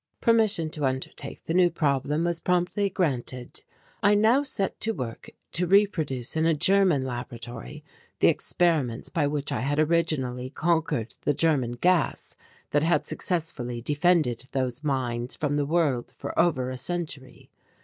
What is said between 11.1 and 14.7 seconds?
the German gas that had successfully defended